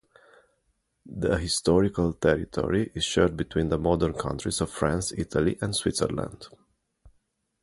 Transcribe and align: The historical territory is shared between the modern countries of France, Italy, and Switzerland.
The 1.05 1.37
historical 1.37 2.13
territory 2.13 2.91
is 2.95 3.03
shared 3.03 3.37
between 3.37 3.69
the 3.69 3.77
modern 3.77 4.13
countries 4.13 4.59
of 4.59 4.71
France, 4.71 5.11
Italy, 5.11 5.59
and 5.61 5.75
Switzerland. 5.75 6.47